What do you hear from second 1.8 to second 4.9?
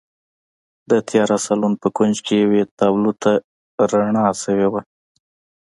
په کونج کې یوې تابلو ته رڼا شوې وه